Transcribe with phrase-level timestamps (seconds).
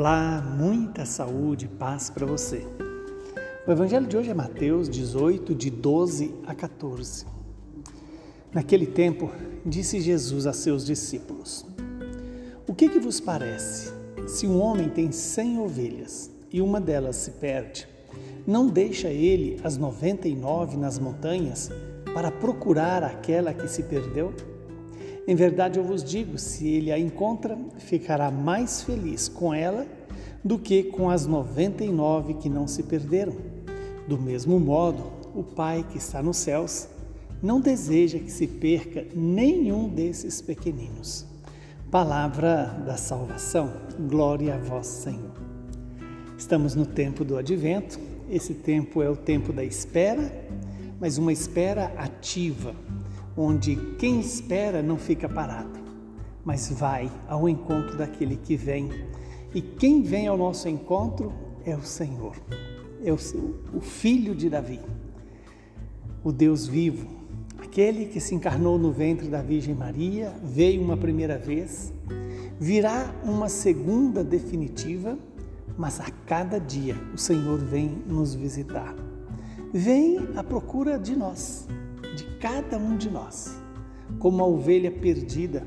[0.00, 2.64] Olá, muita saúde e paz para você.
[3.66, 7.26] O evangelho de hoje é Mateus 18, de 12 a 14.
[8.54, 9.28] Naquele tempo,
[9.66, 11.66] disse Jesus a seus discípulos:
[12.64, 13.92] O que, que vos parece?
[14.28, 17.88] Se um homem tem cem ovelhas e uma delas se perde,
[18.46, 21.72] não deixa ele as noventa e nove nas montanhas
[22.14, 24.32] para procurar aquela que se perdeu?
[25.28, 29.86] Em verdade eu vos digo: se ele a encontra, ficará mais feliz com ela
[30.48, 33.34] do que com as noventa e nove que não se perderam.
[34.08, 36.88] Do mesmo modo, o Pai que está nos céus
[37.42, 41.26] não deseja que se perca nenhum desses pequeninos.
[41.90, 43.70] Palavra da salvação,
[44.08, 45.34] glória a vós, Senhor.
[46.38, 50.32] Estamos no tempo do advento, esse tempo é o tempo da espera,
[50.98, 52.74] mas uma espera ativa
[53.36, 55.78] onde quem espera não fica parado,
[56.42, 58.88] mas vai ao encontro daquele que vem.
[59.54, 61.32] E quem vem ao nosso encontro
[61.64, 62.36] é o Senhor,
[63.02, 63.18] é o,
[63.74, 64.80] o Filho de Davi,
[66.22, 67.06] o Deus vivo,
[67.58, 71.92] aquele que se encarnou no ventre da Virgem Maria, veio uma primeira vez,
[72.60, 75.18] virá uma segunda definitiva,
[75.76, 78.94] mas a cada dia o Senhor vem nos visitar.
[79.72, 81.66] Vem à procura de nós
[82.18, 83.56] de cada um de nós,
[84.18, 85.64] como a ovelha perdida,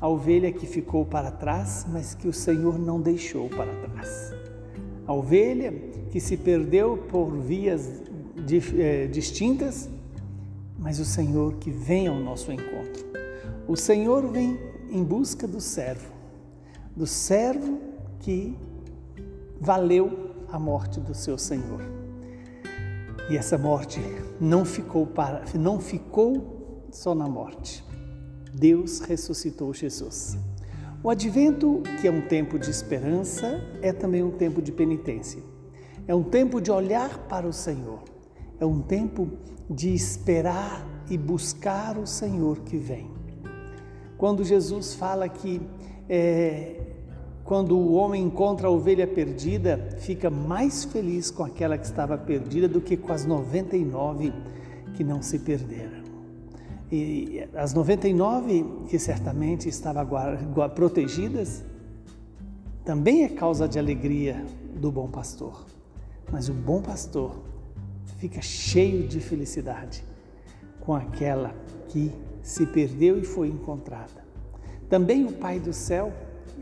[0.00, 4.34] a ovelha que ficou para trás, mas que o Senhor não deixou para trás.
[5.06, 5.72] A ovelha
[6.10, 8.02] que se perdeu por vias
[8.78, 9.88] eh, distintas,
[10.78, 13.06] mas o Senhor que vem ao nosso encontro.
[13.66, 14.58] O Senhor vem
[14.90, 16.12] em busca do servo,
[16.94, 17.78] do servo
[18.20, 18.56] que
[19.60, 21.80] valeu a morte do seu Senhor.
[23.30, 24.00] E essa morte
[24.40, 27.85] não ficou para, não ficou só na morte.
[28.58, 30.38] Deus ressuscitou Jesus.
[31.02, 35.42] O advento, que é um tempo de esperança, é também um tempo de penitência.
[36.08, 38.02] É um tempo de olhar para o Senhor.
[38.58, 39.28] É um tempo
[39.68, 43.10] de esperar e buscar o Senhor que vem.
[44.16, 45.60] Quando Jesus fala que
[46.08, 46.80] é,
[47.44, 52.66] quando o homem encontra a ovelha perdida, fica mais feliz com aquela que estava perdida
[52.66, 54.32] do que com as 99
[54.94, 56.15] que não se perderam.
[56.90, 60.06] E as 99 que certamente estavam
[60.74, 61.64] protegidas,
[62.84, 64.44] também é causa de alegria
[64.76, 65.66] do bom pastor.
[66.30, 67.42] Mas o bom pastor
[68.18, 70.04] fica cheio de felicidade
[70.80, 71.54] com aquela
[71.88, 74.24] que se perdeu e foi encontrada.
[74.88, 76.12] Também o Pai do céu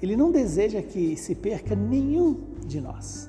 [0.04, 3.28] ele não deseja que se perca nenhum de nós,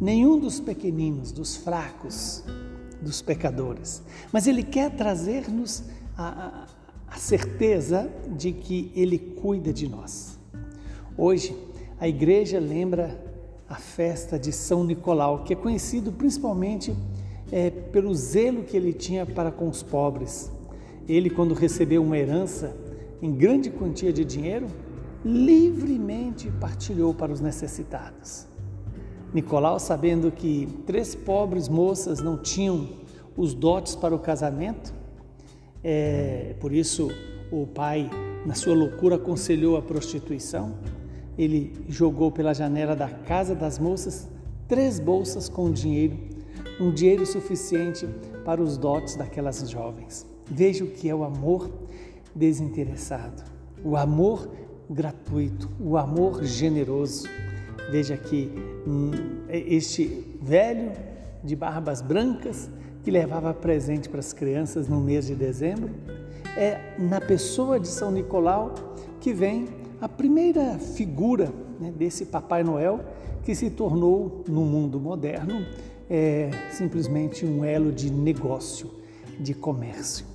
[0.00, 2.44] nenhum dos pequeninos, dos fracos,
[3.00, 5.84] dos pecadores, mas Ele quer trazer-nos
[6.16, 6.66] a,
[7.06, 10.38] a, certeza de que Ele cuida de nós.
[11.16, 11.56] Hoje,
[11.98, 13.18] a igreja lembra
[13.68, 16.94] a festa de São Nicolau, que é conhecido principalmente
[17.50, 20.50] é, pelo zelo que ele tinha para com os pobres.
[21.08, 22.76] Ele, quando recebeu uma herança
[23.22, 24.66] em grande quantia de dinheiro,
[25.24, 28.46] livremente partilhou para os necessitados.
[29.32, 32.88] Nicolau, sabendo que três pobres moças não tinham
[33.36, 34.94] os dotes para o casamento,
[35.82, 37.10] é, por isso
[37.50, 38.10] o pai,
[38.44, 40.74] na sua loucura, aconselhou a prostituição.
[41.38, 44.28] Ele jogou pela janela da casa das moças
[44.68, 46.16] três bolsas com dinheiro,
[46.80, 48.06] um dinheiro suficiente
[48.44, 50.26] para os dotes daquelas jovens.
[50.46, 51.70] Veja o que é o amor
[52.34, 53.42] desinteressado,
[53.84, 54.48] o amor
[54.88, 57.28] gratuito, o amor generoso.
[57.90, 58.50] Veja que
[58.86, 59.10] hum,
[59.48, 60.92] este velho
[61.42, 62.70] de barbas brancas
[63.06, 65.94] que levava presente para as crianças no mês de dezembro,
[66.56, 68.74] é na pessoa de São Nicolau
[69.20, 69.68] que vem
[70.00, 72.98] a primeira figura né, desse Papai Noel
[73.44, 75.64] que se tornou no mundo moderno
[76.10, 78.90] é, simplesmente um elo de negócio,
[79.38, 80.26] de comércio.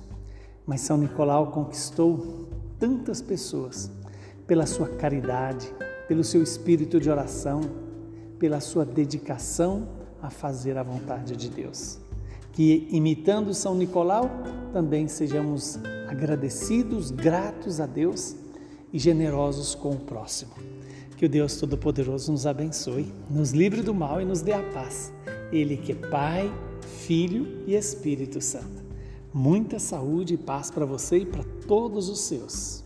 [0.64, 2.48] Mas São Nicolau conquistou
[2.78, 3.90] tantas pessoas
[4.46, 5.70] pela sua caridade,
[6.08, 7.60] pelo seu espírito de oração,
[8.38, 9.86] pela sua dedicação
[10.22, 12.00] a fazer a vontade de Deus.
[12.52, 14.30] Que, imitando São Nicolau,
[14.72, 15.78] também sejamos
[16.08, 18.36] agradecidos, gratos a Deus
[18.92, 20.52] e generosos com o próximo.
[21.16, 25.12] Que o Deus Todo-Poderoso nos abençoe, nos livre do mal e nos dê a paz.
[25.52, 26.52] Ele que é Pai,
[27.06, 28.82] Filho e Espírito Santo.
[29.32, 32.84] Muita saúde e paz para você e para todos os seus.